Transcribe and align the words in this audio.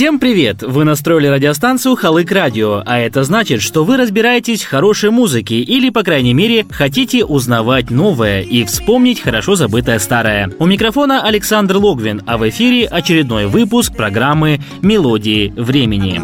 Всем 0.00 0.18
привет! 0.18 0.62
Вы 0.62 0.84
настроили 0.84 1.26
радиостанцию 1.26 1.94
Халык 1.94 2.32
Радио, 2.32 2.82
а 2.86 2.98
это 2.98 3.22
значит, 3.22 3.60
что 3.60 3.84
вы 3.84 3.98
разбираетесь 3.98 4.62
в 4.62 4.66
хорошей 4.70 5.10
музыке 5.10 5.56
или, 5.56 5.90
по 5.90 6.02
крайней 6.02 6.32
мере, 6.32 6.64
хотите 6.70 7.22
узнавать 7.22 7.90
новое 7.90 8.40
и 8.40 8.64
вспомнить 8.64 9.20
хорошо 9.20 9.56
забытое 9.56 9.98
старое. 9.98 10.50
У 10.58 10.64
микрофона 10.64 11.22
Александр 11.22 11.76
Логвин, 11.76 12.22
а 12.26 12.38
в 12.38 12.48
эфире 12.48 12.86
очередной 12.86 13.44
выпуск 13.44 13.94
программы 13.94 14.60
«Мелодии 14.80 15.52
времени». 15.54 16.22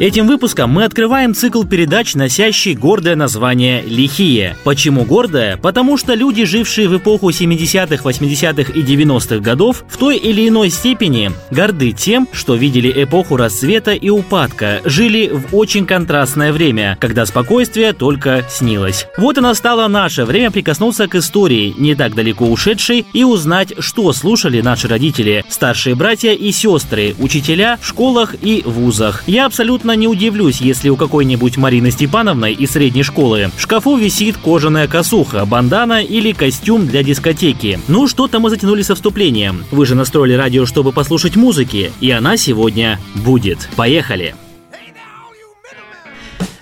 Этим 0.00 0.26
выпуском 0.26 0.70
мы 0.70 0.84
открываем 0.84 1.34
цикл 1.34 1.62
передач, 1.62 2.14
носящий 2.14 2.72
гордое 2.72 3.16
название 3.16 3.82
«Лихие». 3.82 4.56
Почему 4.64 5.04
гордое? 5.04 5.58
Потому 5.58 5.98
что 5.98 6.14
люди, 6.14 6.46
жившие 6.46 6.88
в 6.88 6.96
эпоху 6.96 7.28
70-х, 7.28 8.02
80-х 8.02 8.72
и 8.72 8.80
90-х 8.82 9.40
годов, 9.40 9.84
в 9.90 9.98
той 9.98 10.16
или 10.16 10.48
иной 10.48 10.70
степени 10.70 11.32
горды 11.50 11.92
тем, 11.92 12.26
что 12.32 12.54
видели 12.54 12.90
эпоху 13.04 13.36
расцвета 13.36 13.92
и 13.92 14.08
упадка, 14.08 14.80
жили 14.86 15.28
в 15.30 15.54
очень 15.54 15.84
контрастное 15.84 16.54
время, 16.54 16.96
когда 16.98 17.26
спокойствие 17.26 17.92
только 17.92 18.46
снилось. 18.48 19.06
Вот 19.18 19.36
и 19.36 19.42
настало 19.42 19.86
наше 19.88 20.24
время 20.24 20.50
прикоснуться 20.50 21.08
к 21.08 21.16
истории, 21.16 21.74
не 21.76 21.94
так 21.94 22.14
далеко 22.14 22.46
ушедшей, 22.46 23.04
и 23.12 23.22
узнать, 23.22 23.74
что 23.80 24.10
слушали 24.14 24.62
наши 24.62 24.88
родители, 24.88 25.44
старшие 25.50 25.94
братья 25.94 26.32
и 26.32 26.52
сестры, 26.52 27.14
учителя 27.18 27.78
в 27.82 27.86
школах 27.86 28.34
и 28.40 28.62
вузах. 28.64 29.24
Я 29.26 29.44
абсолютно 29.44 29.89
абсолютно 29.90 29.96
не 29.96 30.06
удивлюсь, 30.06 30.60
если 30.60 30.88
у 30.88 30.96
какой-нибудь 30.96 31.56
Марины 31.56 31.90
Степановны 31.90 32.52
из 32.52 32.70
средней 32.70 33.02
школы 33.02 33.50
в 33.56 33.60
шкафу 33.60 33.96
висит 33.96 34.36
кожаная 34.36 34.86
косуха, 34.86 35.44
бандана 35.44 36.02
или 36.02 36.32
костюм 36.32 36.86
для 36.86 37.02
дискотеки. 37.02 37.80
Ну, 37.88 38.06
что-то 38.06 38.38
мы 38.38 38.50
затянули 38.50 38.82
со 38.82 38.94
вступлением. 38.94 39.64
Вы 39.70 39.86
же 39.86 39.94
настроили 39.94 40.34
радио, 40.34 40.66
чтобы 40.66 40.92
послушать 40.92 41.36
музыки, 41.36 41.92
и 42.00 42.10
она 42.10 42.36
сегодня 42.36 42.98
будет. 43.16 43.68
Поехали! 43.76 44.34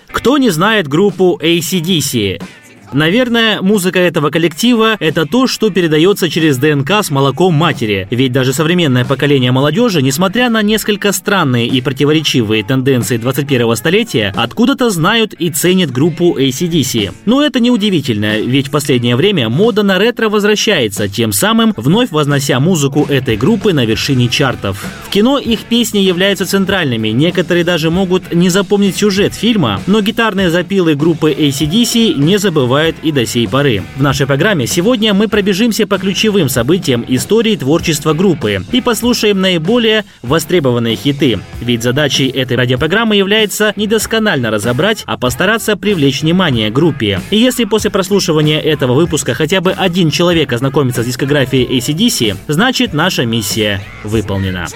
Кто 0.09 0.39
не 0.39 0.51
знает 0.51 0.89
группу 0.89 1.39
ACDC? 1.43 2.43
Наверное, 2.93 3.61
музыка 3.61 3.99
этого 3.99 4.31
коллектива– 4.31 4.97
это 5.01 5.27
то, 5.27 5.47
что 5.47 5.69
передается 5.69 6.31
через 6.31 6.57
ДНК 6.57 6.91
с 7.03 7.11
молоком 7.11 7.53
матери. 7.53 8.09
Ведь 8.11 8.33
даже 8.33 8.55
современное 8.55 9.05
поколение 9.05 9.53
молодежи, 9.53 10.01
несмотря 10.01 10.49
на 10.49 10.63
несколько 10.63 11.13
странные 11.13 11.67
и 11.67 11.83
противоречивые 11.83 12.65
тенденции 12.65 13.19
21-го 13.19 13.75
столетия, 13.75 14.33
откуда-то 14.35 14.89
знают 14.89 15.35
и 15.35 15.51
ценят 15.51 15.91
группу 15.91 16.39
ACDC. 16.39 17.13
Но 17.27 17.43
это 17.43 17.61
неудивительно, 17.61 18.39
ведь 18.39 18.69
в 18.69 18.71
последнее 18.71 19.17
время 19.17 19.51
мода 19.51 19.83
на 19.83 19.99
ретро 19.99 20.31
возвращается, 20.31 21.09
тем 21.09 21.33
самым 21.33 21.75
вновь 21.77 22.11
вознося 22.11 22.59
музыку 22.59 23.07
этой 23.09 23.37
группы 23.37 23.75
на 23.75 23.85
вершине 23.85 24.29
чартов. 24.29 24.83
В 25.05 25.11
кино 25.11 25.39
их 25.39 25.61
песни 25.61 25.99
являются 25.99 26.47
центральными, 26.47 27.09
некоторые 27.09 27.65
даже 27.65 27.91
могут 27.91 28.33
не 28.33 28.49
запомнить 28.49 28.97
сюжет 28.97 29.35
фильма, 29.35 29.81
но 29.87 30.01
гитарные 30.01 30.49
запилы 30.49 30.95
группы 30.95 31.33
ACDC 31.33 32.15
не 32.15 32.39
забывают 32.39 32.78
бывает 32.79 32.95
и 33.03 33.11
до 33.11 33.27
сей 33.27 33.49
поры. 33.49 33.83
В 33.97 34.03
нашей 34.03 34.25
программе 34.25 34.69
сегодня 34.69 35.13
мы 35.13 35.27
пробежимся 35.27 35.85
по 35.85 35.99
ключевым 35.99 36.49
событиям 36.49 37.05
истории 37.09 37.57
творчества 37.57 38.13
группы 38.13 38.63
и 38.71 38.81
послушаем 38.81 39.41
наиболее 39.41 40.05
востребованные 40.23 40.95
хиты. 40.95 41.41
Ведь 41.61 41.83
задачей 41.83 42.29
этой 42.29 42.57
радиопрограммы 42.57 43.17
является 43.17 43.73
не 43.75 43.89
досконально 43.89 44.53
разобрать, 44.53 45.03
а 45.07 45.19
постараться 45.19 45.77
привлечь 45.77 46.23
внимание 46.23 46.71
группе. 46.71 47.21
И 47.31 47.37
если 47.37 47.65
после 47.65 47.91
прослушивания 47.91 48.61
этого 48.61 48.93
выпуска 48.93 49.35
хотя 49.35 49.61
бы 49.61 49.73
один 49.73 50.13
человек 50.13 50.53
ознакомится 50.53 51.03
с 51.03 51.07
дискографией 51.07 51.79
ACDC, 51.79 52.37
значит 52.47 52.93
наша 52.93 53.27
миссия 53.27 53.81
выполнена. 54.05 54.69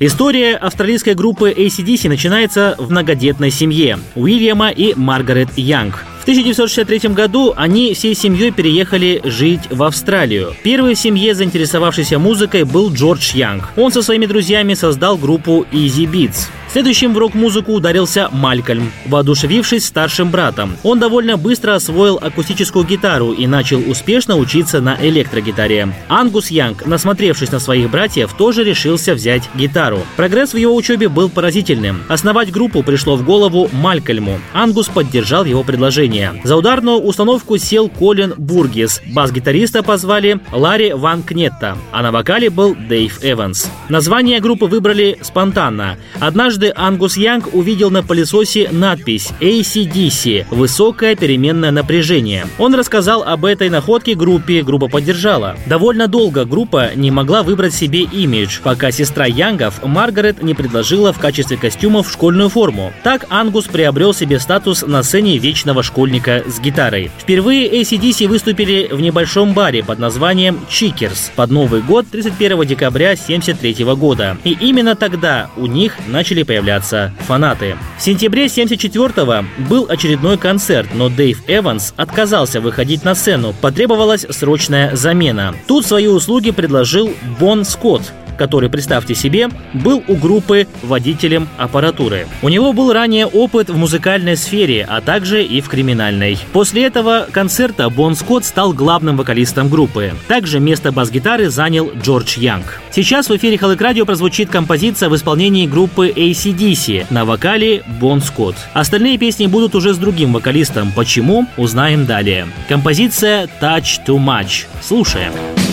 История 0.00 0.54
австралийской 0.54 1.14
группы 1.14 1.50
ACDC 1.50 2.08
начинается 2.08 2.76
в 2.78 2.88
многодетной 2.88 3.50
семье 3.50 3.98
Уильяма 4.14 4.70
и 4.70 4.94
Маргарет 4.94 5.48
Янг. 5.56 6.04
1963 6.28 7.14
году 7.14 7.54
они 7.56 7.94
всей 7.94 8.14
семьей 8.14 8.50
переехали 8.50 9.22
жить 9.24 9.62
в 9.70 9.82
Австралию. 9.82 10.54
Первый 10.62 10.94
в 10.94 10.98
семье, 10.98 11.34
заинтересовавшийся 11.34 12.18
музыкой, 12.18 12.64
был 12.64 12.92
Джордж 12.92 13.34
Янг. 13.34 13.70
Он 13.76 13.90
со 13.90 14.02
своими 14.02 14.26
друзьями 14.26 14.74
создал 14.74 15.16
группу 15.16 15.66
Easy 15.72 16.04
Beats. 16.04 16.48
Следующим 16.70 17.14
в 17.14 17.18
рок-музыку 17.18 17.72
ударился 17.72 18.28
Малькольм, 18.30 18.92
воодушевившись 19.06 19.86
старшим 19.86 20.30
братом. 20.30 20.76
Он 20.82 20.98
довольно 20.98 21.38
быстро 21.38 21.74
освоил 21.74 22.18
акустическую 22.20 22.84
гитару 22.84 23.32
и 23.32 23.46
начал 23.46 23.80
успешно 23.90 24.36
учиться 24.36 24.80
на 24.82 24.96
электрогитаре. 25.00 25.88
Ангус 26.08 26.50
Янг, 26.50 26.84
насмотревшись 26.86 27.50
на 27.52 27.58
своих 27.58 27.90
братьев, 27.90 28.34
тоже 28.34 28.64
решился 28.64 29.14
взять 29.14 29.48
гитару. 29.54 30.00
Прогресс 30.16 30.52
в 30.52 30.58
его 30.58 30.76
учебе 30.76 31.08
был 31.08 31.30
поразительным. 31.30 32.02
Основать 32.08 32.52
группу 32.52 32.82
пришло 32.82 33.16
в 33.16 33.24
голову 33.24 33.70
Малькольму. 33.72 34.38
Ангус 34.52 34.88
поддержал 34.88 35.46
его 35.46 35.64
предложение. 35.64 36.40
За 36.44 36.54
ударную 36.54 36.98
установку 36.98 37.56
сел 37.56 37.88
Колин 37.88 38.34
Бургис. 38.36 39.00
Бас-гитариста 39.06 39.82
позвали 39.82 40.40
Ларри 40.52 40.92
Ван 40.92 41.22
Кнетта, 41.22 41.78
а 41.92 42.02
на 42.02 42.12
вокале 42.12 42.50
был 42.50 42.74
Дэйв 42.74 43.20
Эванс. 43.22 43.70
Название 43.88 44.40
группы 44.40 44.66
выбрали 44.66 45.18
спонтанно. 45.22 45.96
Однажды 46.20 46.57
Ангус 46.76 47.16
Янг 47.16 47.54
увидел 47.54 47.90
на 47.90 48.02
пылесосе 48.02 48.68
надпись 48.70 49.30
AC/DC– 49.40 50.46
высокое 50.50 51.16
переменное 51.16 51.70
напряжение. 51.70 52.46
Он 52.58 52.74
рассказал 52.74 53.22
об 53.22 53.44
этой 53.44 53.70
находке 53.70 54.14
группе, 54.14 54.62
группа 54.62 54.88
поддержала. 54.88 55.56
Довольно 55.66 56.08
долго 56.08 56.44
группа 56.44 56.90
не 56.94 57.10
могла 57.10 57.42
выбрать 57.42 57.74
себе 57.74 58.02
имидж, 58.02 58.60
пока 58.62 58.90
сестра 58.90 59.26
Янгов, 59.26 59.84
Маргарет, 59.84 60.42
не 60.42 60.54
предложила 60.54 61.12
в 61.12 61.18
качестве 61.18 61.56
костюмов 61.56 62.10
школьную 62.10 62.48
форму. 62.48 62.92
Так 63.04 63.26
Ангус 63.30 63.66
приобрел 63.66 64.12
себе 64.12 64.40
статус 64.40 64.82
на 64.82 65.02
сцене 65.02 65.38
вечного 65.38 65.82
школьника 65.82 66.42
с 66.46 66.60
гитарой. 66.60 67.10
Впервые 67.18 67.70
AC/DC 67.80 68.26
выступили 68.26 68.88
в 68.90 69.00
небольшом 69.00 69.52
баре 69.52 69.84
под 69.84 69.98
названием 69.98 70.60
Chequers 70.68 71.30
под 71.36 71.50
Новый 71.50 71.82
год 71.82 72.06
31 72.10 72.66
декабря 72.66 73.12
1973 73.12 73.84
года. 73.94 74.36
И 74.44 74.56
именно 74.60 74.96
тогда 74.96 75.50
у 75.56 75.66
них 75.66 75.96
начали 76.08 76.42
появляться 76.48 77.12
фанаты. 77.28 77.76
В 77.98 78.02
сентябре 78.02 78.46
1974 78.46 79.44
был 79.68 79.86
очередной 79.88 80.38
концерт, 80.38 80.88
но 80.94 81.08
Дэйв 81.08 81.42
Эванс 81.46 81.94
отказался 81.96 82.60
выходить 82.60 83.04
на 83.04 83.14
сцену, 83.14 83.54
потребовалась 83.60 84.26
срочная 84.30 84.96
замена. 84.96 85.54
Тут 85.68 85.86
свои 85.86 86.08
услуги 86.08 86.50
предложил 86.50 87.12
Бон 87.38 87.64
Скотт, 87.64 88.12
который, 88.38 88.70
представьте 88.70 89.14
себе, 89.14 89.48
был 89.74 90.02
у 90.08 90.14
группы 90.14 90.66
водителем 90.82 91.48
аппаратуры. 91.58 92.26
У 92.40 92.48
него 92.48 92.72
был 92.72 92.92
ранее 92.92 93.26
опыт 93.26 93.68
в 93.68 93.76
музыкальной 93.76 94.36
сфере, 94.36 94.86
а 94.88 95.00
также 95.00 95.44
и 95.44 95.60
в 95.60 95.68
криминальной. 95.68 96.38
После 96.52 96.84
этого 96.84 97.26
концерта 97.30 97.90
Бон 97.90 98.14
Скотт 98.14 98.44
стал 98.44 98.72
главным 98.72 99.16
вокалистом 99.16 99.68
группы. 99.68 100.12
Также 100.28 100.60
место 100.60 100.92
бас-гитары 100.92 101.50
занял 101.50 101.90
Джордж 102.02 102.38
Янг. 102.38 102.80
Сейчас 102.90 103.28
в 103.28 103.36
эфире 103.36 103.58
Халык 103.58 103.80
Радио 103.80 104.06
прозвучит 104.06 104.48
композиция 104.48 105.08
в 105.08 105.16
исполнении 105.16 105.66
группы 105.66 106.08
ACDC 106.08 107.06
на 107.10 107.24
вокале 107.24 107.82
Бон 108.00 108.20
Скотт. 108.22 108.56
Остальные 108.72 109.18
песни 109.18 109.46
будут 109.46 109.74
уже 109.74 109.92
с 109.92 109.98
другим 109.98 110.32
вокалистом. 110.32 110.92
Почему? 110.92 111.46
Узнаем 111.56 112.06
далее. 112.06 112.46
Композиция 112.68 113.48
Touch 113.60 114.00
Too 114.06 114.18
Much. 114.18 114.66
Слушаем. 114.80 115.32
К 115.32 115.67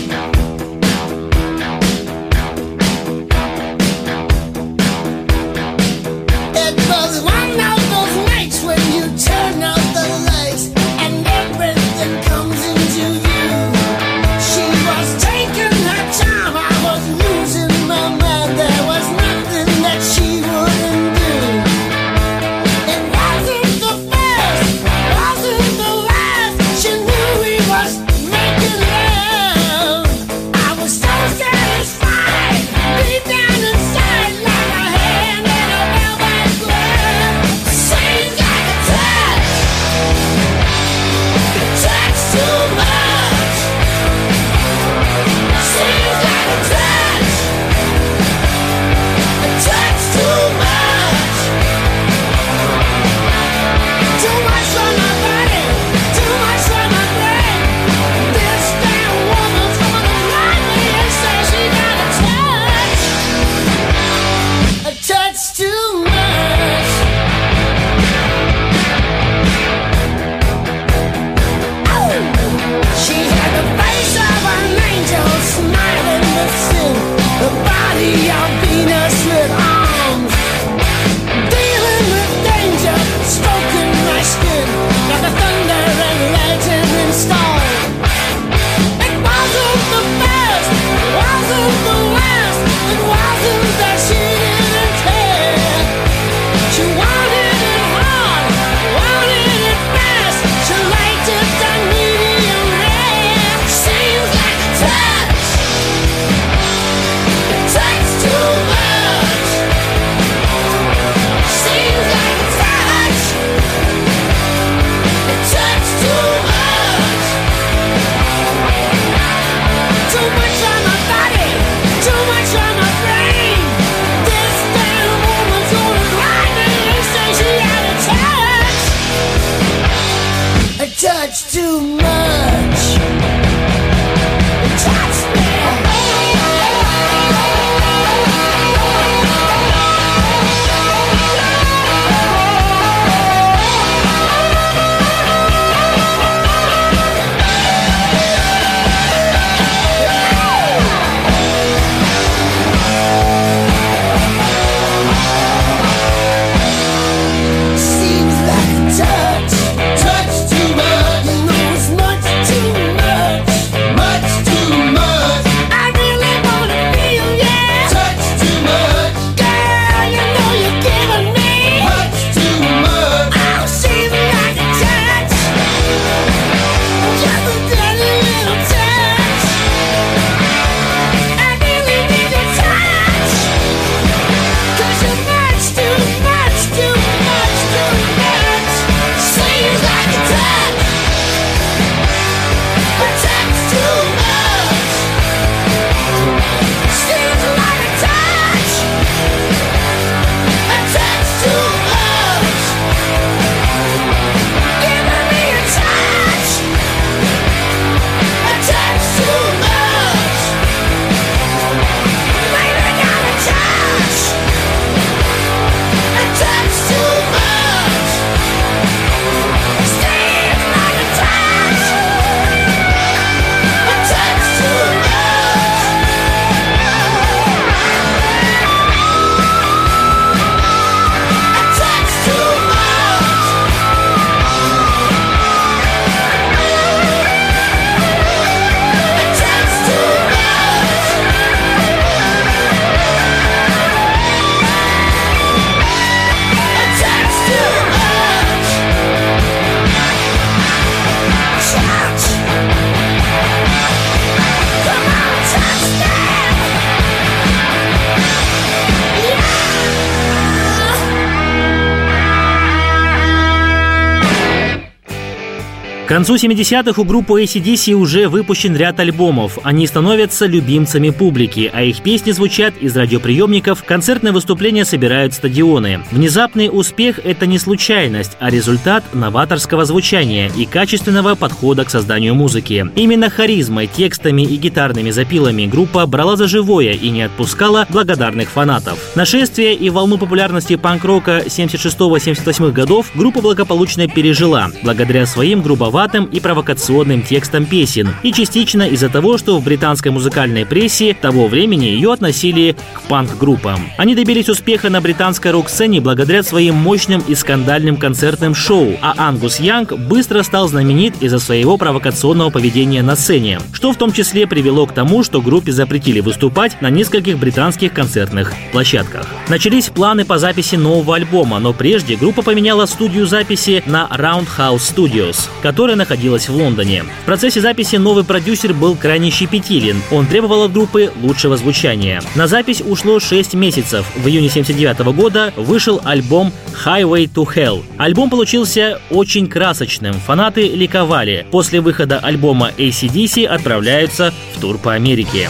концу 266.15 266.35
70-х 266.35 267.01
у 267.01 267.03
группы 267.03 267.43
ACDC 267.43 267.91
уже 267.91 268.29
выпущен 268.29 268.73
ряд 268.73 269.01
альбомов. 269.01 269.59
Они 269.63 269.85
становятся 269.85 270.45
любимцами 270.45 271.09
публики, 271.09 271.69
а 271.73 271.83
их 271.83 272.01
песни 272.01 272.31
звучат 272.31 272.73
из 272.79 272.95
радиоприемников, 272.95 273.83
концертные 273.83 274.31
выступления 274.31 274.85
собирают 274.85 275.33
стадионы. 275.33 276.05
Внезапный 276.11 276.69
успех– 276.71 277.19
это 277.25 277.45
не 277.45 277.59
случайность, 277.59 278.37
а 278.39 278.49
результат 278.49 279.03
новаторского 279.13 279.83
звучания 279.83 280.49
и 280.55 280.65
качественного 280.65 281.35
подхода 281.35 281.83
к 281.83 281.89
созданию 281.89 282.33
музыки. 282.33 282.89
Именно 282.95 283.29
харизмой, 283.29 283.87
текстами 283.87 284.43
и 284.43 284.55
гитарными 284.55 285.09
запилами 285.09 285.65
группа 285.65 286.05
брала 286.05 286.37
за 286.37 286.47
живое 286.47 286.93
и 286.93 287.09
не 287.09 287.23
отпускала 287.23 287.87
благодарных 287.89 288.47
фанатов. 288.51 289.11
Нашествие 289.15 289.75
и 289.75 289.89
волну 289.89 290.17
популярности 290.17 290.77
панк-рока 290.77 291.43
76-78 291.45 292.71
годов 292.71 293.11
группа 293.15 293.41
благополучно 293.41 294.07
пережила, 294.07 294.71
благодаря 294.81 295.25
своим 295.25 295.61
грубоватым 295.61 296.04
грубоватым 296.05 296.25
и 296.25 296.39
провокационным 296.39 297.21
текстом 297.21 297.65
песен, 297.65 298.09
и 298.23 298.31
частично 298.31 298.83
из-за 298.83 299.09
того, 299.09 299.37
что 299.37 299.57
в 299.57 299.63
британской 299.63 300.11
музыкальной 300.11 300.65
прессе 300.65 301.13
того 301.13 301.47
времени 301.47 301.85
ее 301.85 302.13
относили 302.13 302.75
к 302.93 303.01
панк-группам. 303.03 303.79
Они 303.97 304.15
добились 304.15 304.49
успеха 304.49 304.89
на 304.89 305.01
британской 305.01 305.51
рок-сцене 305.51 306.01
благодаря 306.01 306.43
своим 306.43 306.75
мощным 306.75 307.23
и 307.27 307.35
скандальным 307.35 307.97
концертным 307.97 308.53
шоу, 308.55 308.97
а 309.01 309.15
Ангус 309.17 309.59
Янг 309.59 309.93
быстро 309.93 310.43
стал 310.43 310.67
знаменит 310.67 311.21
из-за 311.21 311.39
своего 311.39 311.77
провокационного 311.77 312.49
поведения 312.49 313.01
на 313.01 313.15
сцене, 313.15 313.59
что 313.73 313.91
в 313.91 313.97
том 313.97 314.11
числе 314.11 314.47
привело 314.47 314.85
к 314.85 314.93
тому, 314.93 315.23
что 315.23 315.41
группе 315.41 315.71
запретили 315.71 316.19
выступать 316.19 316.81
на 316.81 316.89
нескольких 316.89 317.37
британских 317.37 317.93
концертных 317.93 318.53
площадках. 318.71 319.27
Начались 319.49 319.89
планы 319.89 320.25
по 320.25 320.37
записи 320.37 320.75
нового 320.75 321.15
альбома, 321.15 321.59
но 321.59 321.73
прежде 321.73 322.15
группа 322.15 322.41
поменяла 322.41 322.85
студию 322.85 323.25
записи 323.25 323.83
на 323.85 324.07
Roundhouse 324.11 324.77
Studios, 324.77 325.49
который 325.61 325.84
которая 325.85 325.97
находилась 325.97 326.49
в 326.49 326.55
Лондоне. 326.55 327.03
В 327.03 327.25
процессе 327.27 327.61
записи 327.61 327.97
новый 327.97 328.23
продюсер 328.23 328.73
был 328.73 328.95
крайне 328.95 329.29
щепетилен. 329.29 330.01
Он 330.09 330.25
требовал 330.25 330.63
от 330.63 330.73
группы 330.73 331.11
лучшего 331.21 331.57
звучания. 331.57 332.23
На 332.33 332.47
запись 332.47 332.81
ушло 332.83 333.19
6 333.19 333.53
месяцев. 333.53 334.03
В 334.15 334.27
июне 334.27 334.49
79 334.49 335.13
года 335.15 335.53
вышел 335.55 336.01
альбом 336.03 336.51
Highway 336.83 337.31
to 337.31 337.45
Hell. 337.45 337.83
Альбом 337.97 338.31
получился 338.31 338.99
очень 339.11 339.47
красочным. 339.47 340.15
Фанаты 340.15 340.69
ликовали. 340.69 341.45
После 341.51 341.81
выхода 341.81 342.17
альбома 342.17 342.71
ACDC 342.75 343.45
отправляются 343.45 344.33
в 344.55 344.61
тур 344.61 344.79
по 344.79 344.91
Америке. 344.91 345.49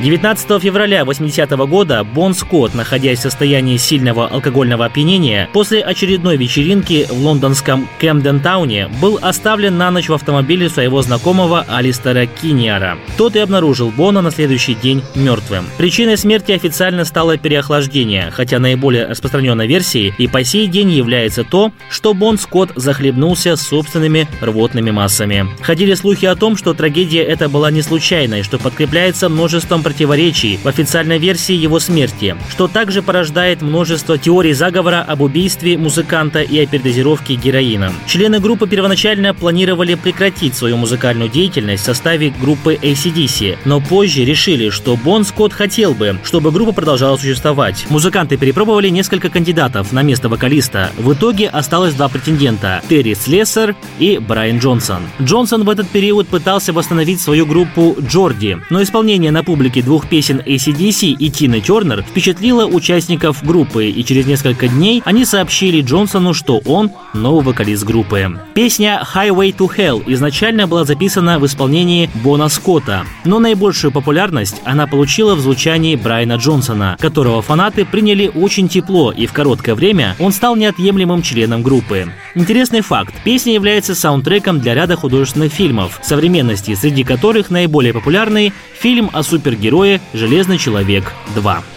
19 0.00 0.60
февраля 0.60 1.04
80 1.04 1.52
-го 1.52 1.66
года 1.68 2.02
Бон 2.02 2.34
Скотт, 2.34 2.74
находясь 2.74 3.20
в 3.20 3.22
состоянии 3.22 3.76
сильного 3.76 4.26
алкогольного 4.26 4.86
опьянения, 4.86 5.48
после 5.52 5.82
очередной 5.82 6.36
вечеринки 6.36 7.06
в 7.08 7.18
лондонском 7.24 7.88
Кэмден-тауне 8.00 8.88
был 9.00 9.18
оставлен 9.22 9.78
на 9.78 9.92
ночь 9.92 10.08
в 10.08 10.14
автомобиле 10.14 10.68
своего 10.68 11.00
знакомого 11.00 11.64
Алистера 11.68 12.26
Киньяра. 12.26 12.98
Тот 13.16 13.36
и 13.36 13.38
обнаружил 13.38 13.92
Бона 13.92 14.20
на 14.20 14.32
следующий 14.32 14.74
день 14.74 15.02
мертвым. 15.14 15.64
Причиной 15.78 16.16
смерти 16.16 16.52
официально 16.52 17.04
стало 17.04 17.38
переохлаждение, 17.38 18.30
хотя 18.32 18.58
наиболее 18.58 19.06
распространенной 19.06 19.68
версией 19.68 20.12
и 20.18 20.26
по 20.26 20.42
сей 20.42 20.66
день 20.66 20.90
является 20.90 21.44
то, 21.44 21.70
что 21.88 22.14
Бон 22.14 22.36
Скотт 22.36 22.72
захлебнулся 22.74 23.54
собственными 23.54 24.28
рвотными 24.40 24.90
массами. 24.90 25.46
Ходили 25.62 25.94
слухи 25.94 26.26
о 26.26 26.34
том, 26.34 26.56
что 26.56 26.74
трагедия 26.74 27.22
эта 27.22 27.48
была 27.48 27.70
не 27.70 27.82
случайной, 27.82 28.42
что 28.42 28.58
подкрепляется 28.58 29.28
множеством 29.28 29.83
противоречий 29.84 30.58
в 30.62 30.66
официальной 30.66 31.18
версии 31.18 31.54
его 31.54 31.78
смерти, 31.78 32.34
что 32.50 32.66
также 32.66 33.02
порождает 33.02 33.62
множество 33.62 34.18
теорий 34.18 34.54
заговора 34.54 35.04
об 35.06 35.20
убийстве 35.20 35.78
музыканта 35.78 36.40
и 36.40 36.58
о 36.58 36.66
передозировке 36.66 37.34
героином. 37.34 37.94
Члены 38.06 38.40
группы 38.40 38.66
первоначально 38.66 39.34
планировали 39.34 39.94
прекратить 39.94 40.56
свою 40.56 40.76
музыкальную 40.76 41.30
деятельность 41.30 41.84
в 41.84 41.86
составе 41.86 42.32
группы 42.40 42.74
ACDC, 42.80 43.58
но 43.64 43.80
позже 43.80 44.24
решили, 44.24 44.70
что 44.70 44.96
Бон 44.96 45.24
Скотт 45.24 45.52
хотел 45.52 45.94
бы, 45.94 46.18
чтобы 46.24 46.50
группа 46.50 46.72
продолжала 46.72 47.16
существовать. 47.16 47.86
Музыканты 47.90 48.36
перепробовали 48.36 48.88
несколько 48.88 49.28
кандидатов 49.28 49.92
на 49.92 50.02
место 50.02 50.28
вокалиста. 50.28 50.90
В 50.96 51.12
итоге 51.12 51.48
осталось 51.48 51.94
два 51.94 52.08
претендента– 52.08 52.82
Терри 52.88 53.14
Слессер 53.14 53.76
и 53.98 54.18
Брайан 54.18 54.58
Джонсон. 54.58 55.02
Джонсон 55.20 55.64
в 55.64 55.70
этот 55.70 55.88
период 55.88 56.26
пытался 56.28 56.72
восстановить 56.72 57.20
свою 57.20 57.44
группу 57.44 57.96
Джорди, 58.00 58.58
но 58.70 58.82
исполнение 58.82 59.30
на 59.30 59.44
публике 59.44 59.73
двух 59.82 60.08
песен 60.08 60.40
ACDC 60.44 61.16
и 61.18 61.30
Тины 61.30 61.60
Тернер 61.60 62.02
впечатлило 62.02 62.66
участников 62.66 63.42
группы, 63.44 63.86
и 63.86 64.04
через 64.04 64.26
несколько 64.26 64.68
дней 64.68 65.02
они 65.04 65.24
сообщили 65.24 65.80
Джонсону, 65.80 66.34
что 66.34 66.60
он 66.64 66.90
новый 67.12 67.44
вокалист 67.44 67.84
группы. 67.84 68.40
Песня 68.54 69.02
Highway 69.14 69.54
to 69.56 69.68
Hell 69.76 70.02
изначально 70.06 70.66
была 70.66 70.84
записана 70.84 71.38
в 71.38 71.46
исполнении 71.46 72.10
Бона 72.22 72.48
Скотта, 72.48 73.04
но 73.24 73.38
наибольшую 73.38 73.92
популярность 73.92 74.60
она 74.64 74.86
получила 74.86 75.34
в 75.34 75.40
звучании 75.40 75.96
Брайана 75.96 76.34
Джонсона, 76.34 76.96
которого 77.00 77.42
фанаты 77.42 77.84
приняли 77.84 78.30
очень 78.34 78.68
тепло, 78.68 79.12
и 79.12 79.26
в 79.26 79.32
короткое 79.32 79.74
время 79.74 80.16
он 80.18 80.32
стал 80.32 80.56
неотъемлемым 80.56 81.22
членом 81.22 81.62
группы. 81.62 82.08
Интересный 82.34 82.80
факт. 82.80 83.14
Песня 83.24 83.54
является 83.54 83.94
саундтреком 83.94 84.60
для 84.60 84.74
ряда 84.74 84.96
художественных 84.96 85.52
фильмов 85.52 86.00
современности, 86.02 86.74
среди 86.74 87.04
которых 87.04 87.50
наиболее 87.50 87.92
популярный 87.92 88.52
фильм 88.78 89.10
о 89.12 89.22
супергерое 89.64 90.00
«Железный 90.12 90.58
человек 90.58 91.12
2». 91.34 91.73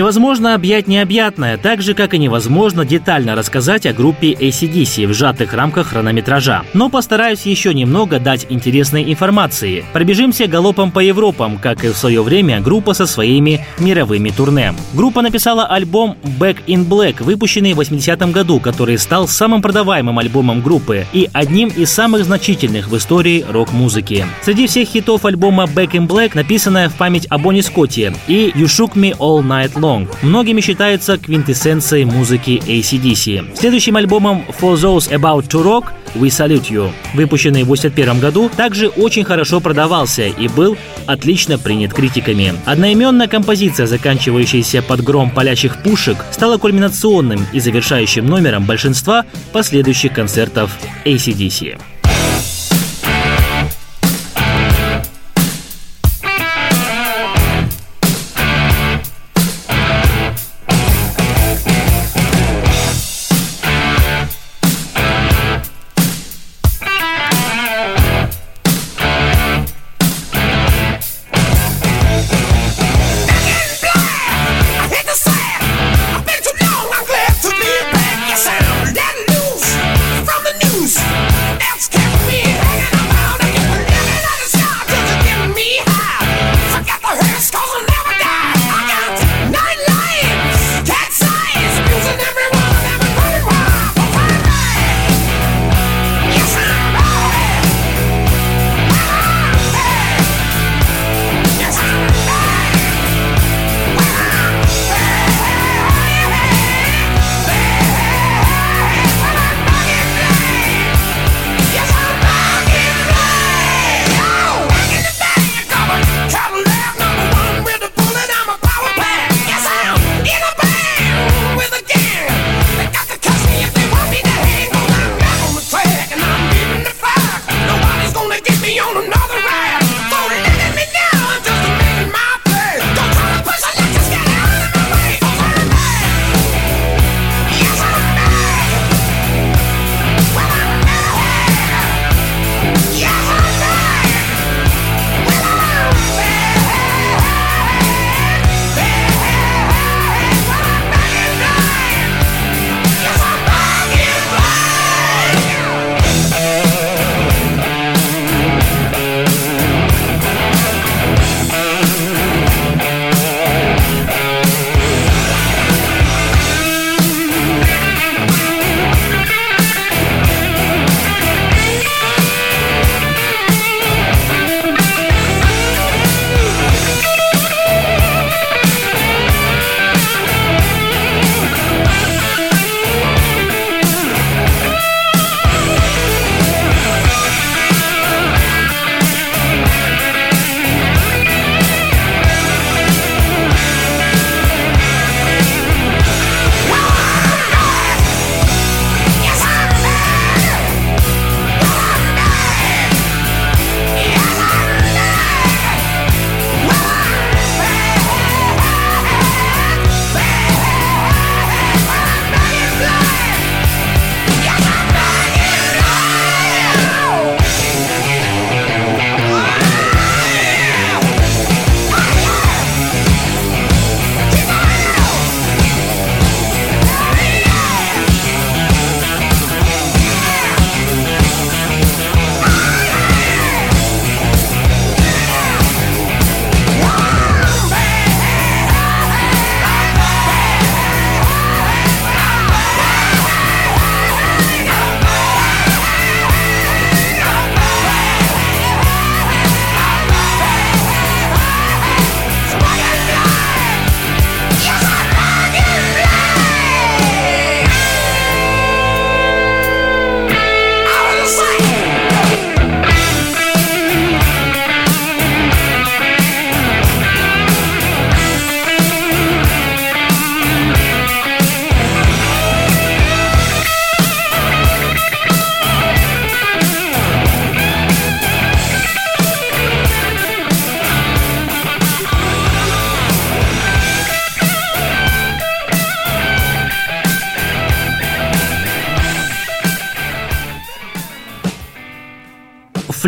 Невозможно 0.00 0.54
объять 0.54 0.88
необъятное, 0.88 1.58
так 1.58 1.82
же, 1.82 1.92
как 1.92 2.14
и 2.14 2.18
невозможно 2.18 2.86
детально 2.86 3.34
рассказать 3.34 3.84
о 3.84 3.92
группе 3.92 4.32
ACDC 4.32 5.06
в 5.06 5.12
сжатых 5.12 5.52
рамках 5.52 5.88
хронометража. 5.88 6.62
Но 6.72 6.88
постараюсь 6.88 7.44
еще 7.44 7.74
немного 7.74 8.18
дать 8.18 8.46
интересной 8.48 9.12
информации. 9.12 9.84
Пробежимся 9.92 10.46
галопом 10.46 10.90
по 10.90 11.00
Европам, 11.00 11.58
как 11.58 11.84
и 11.84 11.88
в 11.88 11.98
свое 11.98 12.22
время 12.22 12.62
группа 12.62 12.94
со 12.94 13.06
своими 13.06 13.66
мировыми 13.78 14.30
турне. 14.30 14.72
Группа 14.94 15.20
написала 15.20 15.66
альбом 15.66 16.16
Back 16.38 16.64
in 16.66 16.88
Black, 16.88 17.22
выпущенный 17.22 17.74
в 17.74 17.80
80-м 17.80 18.32
году, 18.32 18.58
который 18.58 18.96
стал 18.96 19.28
самым 19.28 19.60
продаваемым 19.60 20.18
альбомом 20.18 20.62
группы 20.62 21.04
и 21.12 21.28
одним 21.34 21.68
из 21.68 21.90
самых 21.90 22.24
значительных 22.24 22.88
в 22.88 22.96
истории 22.96 23.44
рок-музыки. 23.46 24.24
Среди 24.42 24.66
всех 24.66 24.88
хитов 24.88 25.26
альбома 25.26 25.64
Back 25.64 25.90
in 25.90 26.08
Black 26.08 26.30
написанная 26.32 26.88
в 26.88 26.94
память 26.94 27.26
о 27.28 27.36
Бонни 27.36 27.60
Скотте 27.60 28.14
и 28.28 28.50
You 28.56 28.64
Shook 28.64 28.94
Me 28.94 29.14
All 29.18 29.42
Night 29.42 29.60
Night 29.60 29.78
Long. 29.90 30.08
Многими 30.22 30.60
считается 30.60 31.18
квинтэссенцией 31.18 32.04
музыки 32.04 32.62
ACDC. 32.64 33.56
Следующим 33.56 33.96
альбомом 33.96 34.44
For 34.60 34.74
Those 34.74 35.10
About 35.10 35.48
to 35.48 35.62
Rock 35.64 35.86
We 36.14 36.28
Salute 36.28 36.70
You, 36.70 36.90
выпущенный 37.14 37.62
в 37.62 37.72
1981 37.72 38.20
году, 38.20 38.48
также 38.56 38.88
очень 38.88 39.24
хорошо 39.24 39.60
продавался 39.60 40.26
и 40.26 40.48
был 40.48 40.76
отлично 41.06 41.58
принят 41.58 41.92
критиками. 41.92 42.54
Одноименная 42.66 43.28
композиция, 43.28 43.86
заканчивающаяся 43.86 44.82
под 44.82 45.02
гром 45.02 45.30
палящих 45.30 45.82
пушек, 45.82 46.18
стала 46.30 46.58
кульминационным 46.58 47.46
и 47.52 47.60
завершающим 47.60 48.26
номером 48.26 48.64
большинства 48.64 49.24
последующих 49.52 50.12
концертов 50.12 50.70
ACDC. 51.04 51.78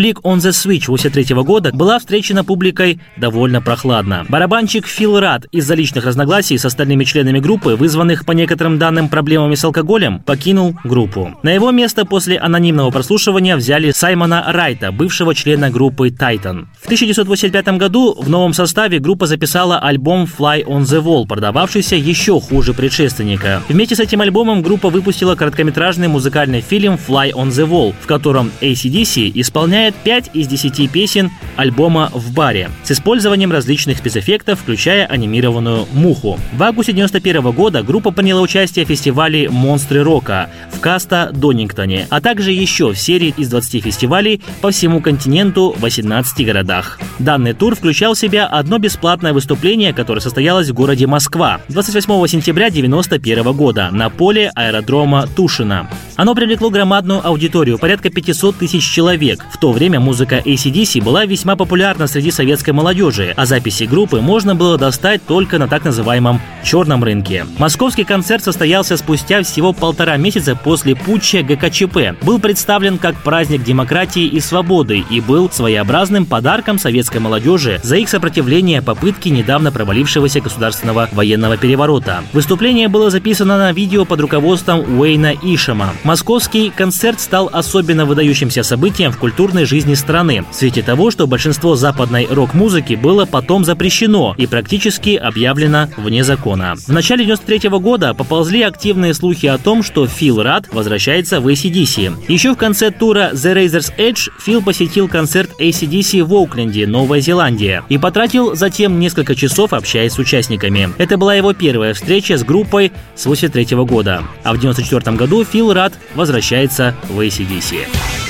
Flick 0.02 0.20
on 0.24 0.38
the 0.38 0.50
Switch 0.50 0.86
83 0.88 1.32
года 1.44 1.70
была 1.72 1.96
встречена 2.00 2.42
публикой 2.42 2.98
довольно 3.16 3.62
прохладно. 3.62 4.26
Барабанщик 4.28 4.84
Фил 4.88 5.20
Рад 5.20 5.46
из-за 5.52 5.74
личных 5.74 6.04
разногласий 6.04 6.58
с 6.58 6.64
остальными 6.64 7.04
членами 7.04 7.38
группы, 7.38 7.76
вызванных 7.76 8.26
по 8.26 8.32
некоторым 8.32 8.80
данным 8.80 9.08
проблемами 9.08 9.54
с 9.54 9.64
алкоголем, 9.64 10.18
покинул 10.18 10.74
группу. 10.82 11.38
На 11.44 11.52
его 11.52 11.70
место 11.70 12.04
после 12.04 12.36
анонимного 12.36 12.90
прослушивания 12.90 13.56
взяли 13.56 13.92
Саймона 13.92 14.44
Райта, 14.48 14.90
бывшего 14.90 15.36
члена 15.36 15.70
группы 15.70 16.08
Titan. 16.08 16.66
В 16.80 16.86
1985 16.86 17.68
году 17.78 18.20
в 18.20 18.28
новом 18.28 18.54
составе 18.54 18.98
группа 18.98 19.26
записала 19.26 19.78
альбом 19.78 20.24
Fly 20.24 20.64
on 20.64 20.80
the 20.80 21.00
Wall, 21.00 21.28
продававшийся 21.28 21.94
еще 21.94 22.40
хуже 22.40 22.74
предшественника. 22.74 23.62
Вместе 23.68 23.94
с 23.94 24.00
этим 24.00 24.20
альбомом 24.20 24.62
группа 24.62 24.90
выпустила 24.90 25.36
короткометражный 25.36 26.08
музыкальный 26.08 26.60
фильм 26.60 26.94
Fly 26.94 27.30
on 27.30 27.50
the 27.50 27.68
Wall, 27.68 27.94
в 28.00 28.08
котором 28.08 28.50
ACDC 28.60 29.30
исполняет 29.36 29.92
5 30.04 30.30
из 30.34 30.46
10 30.48 30.90
песен 30.90 31.30
альбома 31.56 32.10
«В 32.12 32.32
баре» 32.32 32.70
с 32.82 32.90
использованием 32.92 33.52
различных 33.52 33.98
спецэффектов, 33.98 34.60
включая 34.60 35.06
анимированную 35.06 35.86
муху. 35.92 36.38
В 36.52 36.62
августе 36.62 36.92
1991 36.92 37.52
года 37.52 37.82
группа 37.82 38.10
приняла 38.10 38.40
участие 38.40 38.84
в 38.84 38.88
фестивале 38.88 39.48
«Монстры 39.48 40.02
рока» 40.02 40.50
в 40.72 40.80
Каста 40.80 41.30
Донингтоне, 41.32 42.06
а 42.10 42.20
также 42.20 42.52
еще 42.52 42.92
в 42.92 42.98
серии 42.98 43.34
из 43.36 43.48
20 43.48 43.84
фестивалей 43.84 44.42
по 44.60 44.70
всему 44.70 45.00
континенту 45.00 45.74
в 45.76 45.80
18 45.80 46.44
городах. 46.46 46.98
Данный 47.18 47.52
тур 47.52 47.74
включал 47.74 48.14
в 48.14 48.18
себя 48.18 48.46
одно 48.46 48.78
бесплатное 48.78 49.32
выступление, 49.32 49.92
которое 49.92 50.20
состоялось 50.20 50.70
в 50.70 50.74
городе 50.74 51.06
Москва 51.06 51.60
28 51.68 52.26
сентября 52.26 52.66
1991 52.66 53.52
года 53.52 53.90
на 53.92 54.10
поле 54.10 54.50
аэродрома 54.54 55.26
Тушина. 55.26 55.88
Оно 56.16 56.34
привлекло 56.34 56.70
громадную 56.70 57.26
аудиторию, 57.26 57.78
порядка 57.78 58.10
500 58.10 58.56
тысяч 58.56 58.88
человек. 58.88 59.44
В 59.50 59.58
то 59.58 59.72
время 59.72 59.81
музыка 59.88 60.42
ACDC 60.44 61.02
была 61.02 61.24
весьма 61.24 61.56
популярна 61.56 62.06
среди 62.06 62.30
советской 62.30 62.70
молодежи, 62.70 63.32
а 63.36 63.46
записи 63.46 63.84
группы 63.84 64.20
можно 64.20 64.54
было 64.54 64.78
достать 64.78 65.24
только 65.26 65.58
на 65.58 65.68
так 65.68 65.84
называемом 65.84 66.40
черном 66.64 67.02
рынке. 67.02 67.46
Московский 67.58 68.04
концерт 68.04 68.44
состоялся 68.44 68.96
спустя 68.96 69.42
всего 69.42 69.72
полтора 69.72 70.16
месяца 70.16 70.54
после 70.54 70.94
путча 70.94 71.42
ГКЧП. 71.42 72.22
Был 72.22 72.38
представлен 72.38 72.98
как 72.98 73.16
праздник 73.22 73.64
демократии 73.64 74.24
и 74.24 74.40
свободы 74.40 75.04
и 75.10 75.20
был 75.20 75.50
своеобразным 75.50 76.26
подарком 76.26 76.78
советской 76.78 77.18
молодежи 77.18 77.80
за 77.82 77.96
их 77.96 78.08
сопротивление 78.08 78.82
попытке 78.82 79.30
недавно 79.30 79.72
провалившегося 79.72 80.40
государственного 80.40 81.08
военного 81.12 81.56
переворота. 81.56 82.22
Выступление 82.32 82.88
было 82.88 83.10
записано 83.10 83.58
на 83.58 83.72
видео 83.72 84.04
под 84.04 84.20
руководством 84.20 85.00
Уэйна 85.00 85.34
Ишама. 85.42 85.90
Московский 86.04 86.70
концерт 86.70 87.20
стал 87.20 87.50
особенно 87.52 88.06
выдающимся 88.06 88.62
событием 88.62 89.12
в 89.12 89.18
культурной 89.18 89.64
жизни 89.72 89.94
страны, 89.94 90.44
в 90.50 90.54
свете 90.54 90.82
того, 90.82 91.11
что 91.11 91.26
большинство 91.26 91.76
западной 91.76 92.26
рок-музыки 92.28 92.92
было 92.92 93.24
потом 93.24 93.64
запрещено 93.64 94.35
и 94.37 94.46
практически 94.46 95.16
объявлено 95.16 95.88
вне 95.96 96.24
закона. 96.24 96.74
В 96.76 96.92
начале 96.92 97.24
93 97.24 97.70
года 97.78 98.12
поползли 98.12 98.61
активные 98.61 99.14
слухи 99.14 99.46
о 99.46 99.56
том, 99.56 99.82
что 99.82 100.06
Фил 100.06 100.42
Рад 100.42 100.68
возвращается 100.74 101.40
в 101.40 101.48
ACDC. 101.48 102.26
Еще 102.28 102.52
в 102.52 102.58
конце 102.58 102.90
тура 102.90 103.30
The 103.32 103.54
Razor's 103.54 103.96
Edge 103.96 104.30
Фил 104.44 104.61
посетил 104.61 105.08
концерт 105.08 105.48
ACDC 105.58 106.22
в 106.22 106.35
Оукленде, 106.35 106.87
Новая 106.87 107.20
Зеландия, 107.20 107.82
и 107.88 107.96
потратил 107.96 108.54
затем 108.54 109.00
несколько 109.00 109.35
часов, 109.35 109.72
общаясь 109.72 110.12
с 110.12 110.18
участниками. 110.18 110.92
Это 110.98 111.16
была 111.16 111.35
его 111.35 111.54
первая 111.54 111.94
встреча 111.94 112.37
с 112.37 112.44
группой 112.44 112.92
с 113.14 113.24
83 113.24 113.74
года. 113.87 114.22
А 114.44 114.52
в 114.52 114.61
94 114.61 115.16
году 115.16 115.42
Фил 115.44 115.72
Рад 115.72 115.94
возвращается 116.14 116.94
в 117.08 117.18
ACDC. 117.18 118.21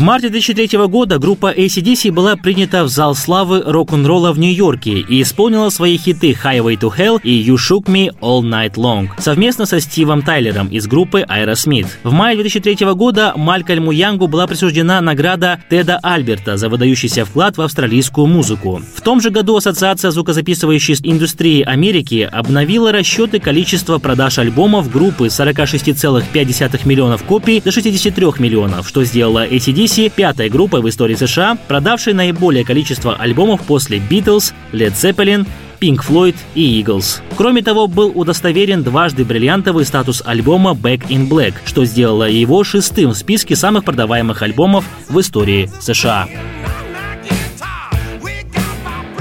В 0.00 0.02
марте 0.02 0.30
2003 0.30 0.78
года 0.86 1.18
группа 1.18 1.52
ACDC 1.52 2.10
была 2.10 2.34
принята 2.34 2.84
в 2.84 2.88
зал 2.88 3.14
славы 3.14 3.62
рок-н-ролла 3.66 4.32
в 4.32 4.38
Нью-Йорке 4.38 5.00
и 5.00 5.20
исполнила 5.20 5.68
свои 5.68 5.98
хиты 5.98 6.30
Highway 6.42 6.78
to 6.78 6.90
Hell 6.96 7.20
и 7.22 7.46
You 7.46 7.56
Shook 7.56 7.84
Me 7.84 8.08
All 8.22 8.40
Night 8.40 8.76
Long 8.76 9.10
совместно 9.18 9.66
со 9.66 9.78
Стивом 9.78 10.22
Тайлером 10.22 10.68
из 10.68 10.86
группы 10.86 11.20
Aerosmith. 11.28 11.88
В 12.02 12.12
мае 12.12 12.34
2003 12.36 12.94
года 12.94 13.34
Малькольму 13.36 13.90
Янгу 13.92 14.26
была 14.26 14.46
присуждена 14.46 15.02
награда 15.02 15.62
Теда 15.68 15.98
Альберта 16.02 16.56
за 16.56 16.70
выдающийся 16.70 17.26
вклад 17.26 17.58
в 17.58 17.60
австралийскую 17.60 18.26
музыку. 18.26 18.80
В 18.96 19.02
том 19.02 19.20
же 19.20 19.28
году 19.28 19.56
Ассоциация 19.56 20.12
звукозаписывающей 20.12 20.96
индустрии 21.02 21.60
Америки 21.60 22.26
обновила 22.32 22.90
расчеты 22.90 23.38
количества 23.38 23.98
продаж 23.98 24.38
альбомов 24.38 24.90
группы 24.90 25.26
46,5 25.26 26.88
миллионов 26.88 27.22
копий 27.24 27.60
до 27.60 27.70
63 27.70 28.26
миллионов, 28.38 28.88
что 28.88 29.04
сделало 29.04 29.46
ACDC 29.46 29.89
пятой 29.98 30.48
группой 30.48 30.80
в 30.80 30.88
истории 30.88 31.14
США, 31.14 31.58
продавшей 31.66 32.12
наиболее 32.12 32.64
количество 32.64 33.16
альбомов 33.16 33.62
после 33.62 33.98
Beatles, 33.98 34.52
Led 34.72 34.92
Zeppelin, 34.92 35.46
Pink 35.80 36.00
Floyd 36.06 36.36
и 36.54 36.80
Eagles. 36.80 37.20
Кроме 37.36 37.62
того, 37.62 37.86
был 37.86 38.12
удостоверен 38.14 38.82
дважды 38.82 39.24
бриллиантовый 39.24 39.84
статус 39.84 40.22
альбома 40.24 40.72
Back 40.72 41.08
in 41.08 41.28
Black, 41.28 41.54
что 41.64 41.84
сделало 41.84 42.28
его 42.28 42.62
шестым 42.62 43.10
в 43.10 43.16
списке 43.16 43.56
самых 43.56 43.84
продаваемых 43.84 44.42
альбомов 44.42 44.84
в 45.08 45.18
истории 45.18 45.70
США. 45.80 46.28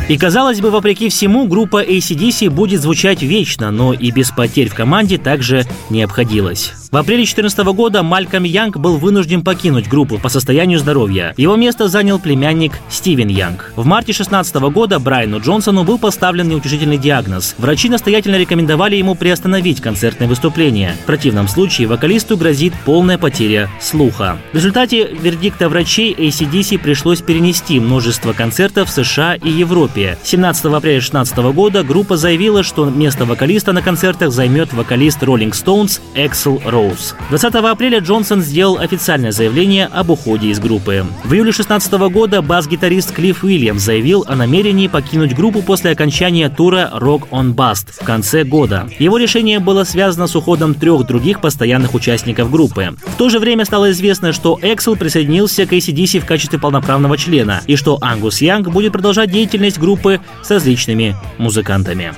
И 0.07 0.17
казалось 0.17 0.59
бы, 0.59 0.71
вопреки 0.71 1.09
всему, 1.09 1.47
группа 1.47 1.83
ACDC 1.83 2.49
будет 2.49 2.81
звучать 2.81 3.21
вечно, 3.21 3.71
но 3.71 3.93
и 3.93 4.11
без 4.11 4.31
потерь 4.31 4.69
в 4.69 4.75
команде 4.75 5.17
также 5.17 5.65
не 5.89 6.01
обходилось. 6.01 6.73
В 6.91 6.97
апреле 6.97 7.19
2014 7.19 7.59
года 7.75 8.01
Мальком 8.01 8.45
Янг 8.45 8.77
был 8.77 8.97
вынужден 8.97 9.43
покинуть 9.43 9.87
группу 9.87 10.17
по 10.17 10.27
состоянию 10.27 10.79
здоровья. 10.79 11.35
Его 11.37 11.55
место 11.55 11.87
занял 11.87 12.17
племянник 12.17 12.79
Стивен 12.89 13.27
Янг. 13.27 13.73
В 13.75 13.85
марте 13.85 14.07
2016 14.07 14.55
года 14.73 14.97
Брайану 14.97 15.39
Джонсону 15.39 15.83
был 15.83 15.99
поставлен 15.99 16.49
неутешительный 16.49 16.97
диагноз. 16.97 17.53
Врачи 17.59 17.89
настоятельно 17.89 18.37
рекомендовали 18.37 18.95
ему 18.95 19.13
приостановить 19.13 19.81
концертные 19.81 20.27
выступления. 20.27 20.95
В 21.03 21.05
противном 21.05 21.47
случае 21.47 21.87
вокалисту 21.87 22.35
грозит 22.37 22.73
полная 22.85 23.19
потеря 23.19 23.69
слуха. 23.79 24.39
В 24.51 24.55
результате 24.55 25.05
вердикта 25.05 25.69
врачей 25.69 26.11
ACDC 26.15 26.79
пришлось 26.79 27.21
перенести 27.21 27.79
множество 27.79 28.33
концертов 28.33 28.89
в 28.89 28.91
США 28.91 29.35
и 29.35 29.51
Европе. 29.51 30.17
17 30.23 30.65
апреля 30.65 31.01
2016 31.01 31.37
года 31.53 31.83
группа 31.83 32.17
заявила, 32.17 32.63
что 32.63 32.85
место 32.85 33.25
вокалиста 33.25 33.73
на 33.73 33.83
концертах 33.83 34.31
займет 34.31 34.73
вокалист 34.73 35.21
Rolling 35.21 35.51
Stones 35.51 36.01
Эксел 36.15 36.59
Роуз. 36.65 36.78
Роуз. 36.79 37.13
20 37.29 37.55
апреля 37.55 37.99
Джонсон 37.99 38.41
сделал 38.41 38.77
официальное 38.77 39.31
заявление 39.31 39.87
об 39.87 40.11
уходе 40.11 40.47
из 40.47 40.59
группы. 40.59 41.05
В 41.25 41.33
июле 41.33 41.51
2016 41.51 41.91
года 42.11 42.41
бас-гитарист 42.41 43.11
Клифф 43.13 43.43
Уильямс 43.43 43.81
заявил 43.81 44.23
о 44.27 44.35
намерении 44.35 44.87
покинуть 44.87 45.35
группу 45.35 45.61
после 45.61 45.91
окончания 45.91 46.49
тура 46.49 46.89
Rock 46.95 47.29
on 47.31 47.53
Bust 47.53 47.87
в 47.91 48.05
конце 48.05 48.45
года. 48.45 48.89
Его 48.97 49.17
решение 49.17 49.59
было 49.59 49.83
связано 49.83 50.27
с 50.27 50.35
уходом 50.35 50.73
трех 50.73 51.05
других 51.05 51.41
постоянных 51.41 51.93
участников 51.93 52.49
группы. 52.49 52.95
В 53.05 53.17
то 53.17 53.27
же 53.27 53.39
время 53.39 53.65
стало 53.65 53.91
известно, 53.91 54.31
что 54.31 54.57
Эксел 54.61 54.95
присоединился 54.95 55.65
к 55.65 55.73
ACDC 55.73 56.21
в 56.21 56.25
качестве 56.25 56.59
полноправного 56.59 57.17
члена 57.17 57.61
и 57.67 57.75
что 57.75 57.97
Ангус 58.01 58.39
Янг 58.39 58.69
будет 58.69 58.93
продолжать 58.93 59.31
деятельность 59.31 59.79
группы 59.79 60.21
с 60.43 60.49
различными 60.49 61.15
музыкантами. 61.37 62.13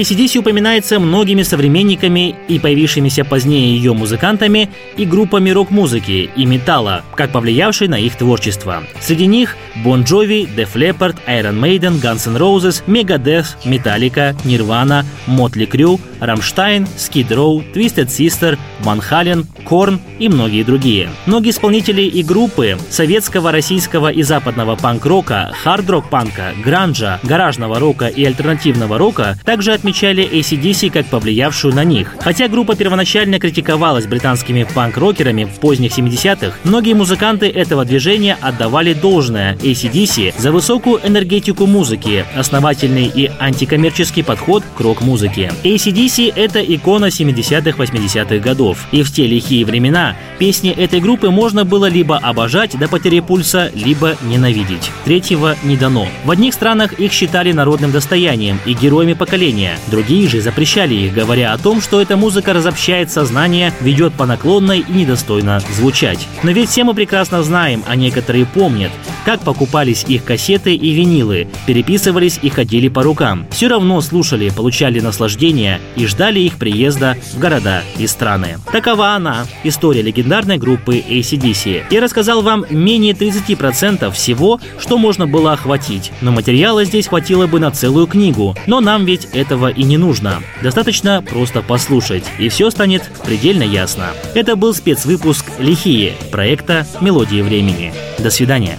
ACDC 0.00 0.38
упоминается 0.38 0.98
многими 0.98 1.42
современниками 1.42 2.34
и 2.48 2.58
появившимися 2.58 3.24
позднее 3.24 3.76
ее 3.76 3.92
музыкантами 3.92 4.70
и 4.96 5.04
группами 5.04 5.50
рок-музыки 5.50 6.30
и 6.34 6.46
металла, 6.46 7.04
как 7.16 7.32
повлиявшей 7.32 7.88
на 7.88 7.98
их 7.98 8.16
творчество. 8.16 8.82
Среди 9.00 9.26
них 9.26 9.56
Bon 9.84 10.02
Jovi, 10.02 10.48
Def 10.56 10.74
Leppard, 10.74 11.16
Iron 11.26 11.60
Maiden, 11.60 12.00
Guns 12.00 12.26
N' 12.26 12.36
Roses, 12.36 12.82
Megadeth, 12.86 13.56
Metallica, 13.64 14.34
Nirvana, 14.44 15.04
Motley 15.26 15.68
Crue, 15.68 16.00
Rammstein, 16.20 16.86
Skid 16.96 17.28
Row, 17.28 17.62
Twisted 17.74 18.08
Sister, 18.08 18.58
Van 18.82 19.00
Halen, 19.00 19.46
Korn 19.64 20.00
и 20.18 20.28
многие 20.28 20.62
другие. 20.62 21.10
Многие 21.26 21.50
исполнители 21.50 22.02
и 22.02 22.22
группы 22.22 22.78
советского, 22.88 23.52
российского 23.52 24.10
и 24.10 24.22
западного 24.22 24.76
панк-рока, 24.76 25.52
хард-рок-панка, 25.62 26.54
гранжа, 26.64 27.20
гаражного 27.22 27.78
рока 27.78 28.06
и 28.06 28.24
альтернативного 28.24 28.98
рока 28.98 29.38
также 29.44 29.72
отмечали 29.90 30.22
ACDC 30.24 30.90
как 30.90 31.06
повлиявшую 31.06 31.74
на 31.74 31.82
них. 31.82 32.14
Хотя 32.20 32.46
группа 32.46 32.76
первоначально 32.76 33.40
критиковалась 33.40 34.06
британскими 34.06 34.64
панк-рокерами 34.72 35.44
в 35.44 35.58
поздних 35.58 35.98
70-х, 35.98 36.56
многие 36.62 36.94
музыканты 36.94 37.48
этого 37.48 37.84
движения 37.84 38.38
отдавали 38.40 38.92
должное 38.94 39.56
ACDC 39.56 40.34
за 40.38 40.52
высокую 40.52 41.00
энергетику 41.04 41.66
музыки, 41.66 42.24
основательный 42.36 43.10
и 43.12 43.32
антикоммерческий 43.40 44.22
подход 44.22 44.62
к 44.76 44.80
рок-музыке. 44.80 45.52
ACDC— 45.64 46.32
это 46.36 46.60
икона 46.60 47.06
70-80-х 47.06 48.38
годов, 48.38 48.86
и 48.92 49.02
в 49.02 49.10
те 49.10 49.26
лихие 49.26 49.64
времена 49.64 50.16
песни 50.38 50.70
этой 50.70 51.00
группы 51.00 51.30
можно 51.30 51.64
было 51.64 51.86
либо 51.86 52.16
обожать 52.16 52.78
до 52.78 52.86
потери 52.86 53.18
пульса, 53.18 53.72
либо 53.74 54.16
ненавидеть. 54.22 54.92
Третьего 55.04 55.56
не 55.64 55.76
дано. 55.76 56.06
В 56.24 56.30
одних 56.30 56.54
странах 56.54 56.92
их 56.92 57.12
считали 57.12 57.50
народным 57.50 57.90
достоянием 57.90 58.60
и 58.66 58.72
героями 58.72 59.14
поколения. 59.14 59.79
Другие 59.88 60.28
же 60.28 60.40
запрещали 60.40 60.94
их, 60.94 61.14
говоря 61.14 61.52
о 61.52 61.58
том, 61.58 61.80
что 61.80 62.00
эта 62.00 62.16
музыка 62.16 62.52
разобщает 62.52 63.10
сознание, 63.10 63.72
ведет 63.80 64.14
по 64.14 64.26
наклонной 64.26 64.80
и 64.80 64.92
недостойно 64.92 65.60
звучать. 65.74 66.26
Но 66.42 66.50
ведь 66.50 66.70
все 66.70 66.84
мы 66.84 66.94
прекрасно 66.94 67.42
знаем, 67.42 67.82
а 67.86 67.96
некоторые 67.96 68.46
помнят, 68.46 68.90
как 69.24 69.40
покупались 69.40 70.04
их 70.08 70.24
кассеты 70.24 70.74
и 70.74 70.92
винилы, 70.92 71.48
переписывались 71.66 72.38
и 72.42 72.48
ходили 72.48 72.88
по 72.88 73.02
рукам. 73.02 73.46
Все 73.50 73.68
равно 73.68 74.00
слушали, 74.00 74.50
получали 74.50 75.00
наслаждение 75.00 75.80
и 75.96 76.06
ждали 76.06 76.40
их 76.40 76.56
приезда 76.56 77.16
в 77.34 77.38
города 77.38 77.82
и 77.98 78.06
страны. 78.06 78.58
Такова 78.72 79.10
она, 79.10 79.46
история 79.64 80.02
легендарной 80.02 80.58
группы 80.58 80.98
ACDC. 80.98 81.84
Я 81.90 82.00
рассказал 82.00 82.42
вам 82.42 82.64
менее 82.70 83.12
30% 83.12 84.10
всего, 84.12 84.60
что 84.78 84.98
можно 84.98 85.26
было 85.26 85.52
охватить, 85.52 86.12
но 86.20 86.32
материала 86.32 86.84
здесь 86.84 87.08
хватило 87.08 87.46
бы 87.46 87.60
на 87.60 87.70
целую 87.70 88.06
книгу. 88.06 88.56
Но 88.66 88.80
нам 88.80 89.04
ведь 89.04 89.26
этого 89.32 89.59
этого 89.60 89.68
и 89.68 89.84
не 89.84 89.98
нужно. 89.98 90.42
Достаточно 90.62 91.22
просто 91.22 91.62
послушать, 91.62 92.24
и 92.38 92.48
все 92.48 92.70
станет 92.70 93.02
предельно 93.24 93.62
ясно. 93.62 94.10
Это 94.34 94.56
был 94.56 94.74
спецвыпуск 94.74 95.44
«Лихие» 95.58 96.14
проекта 96.30 96.86
«Мелодии 97.00 97.42
времени». 97.42 97.92
До 98.18 98.30
свидания. 98.30 98.78